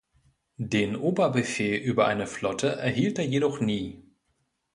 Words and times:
Den 0.57 0.95
Oberbefehl 0.95 1.75
über 1.79 2.07
eine 2.07 2.25
Flotte 2.25 2.69
erhielt 2.75 3.19
er 3.19 3.25
jedoch 3.25 3.59
nie. 3.61 4.01